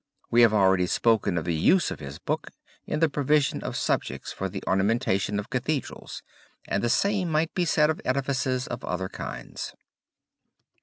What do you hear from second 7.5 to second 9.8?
be said of edifices of other kinds.